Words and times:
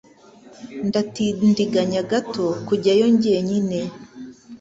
Ndatindiganya 0.87 2.01
gato 2.11 2.47
kujyayo 2.67 3.07
jyenyine. 3.21 3.79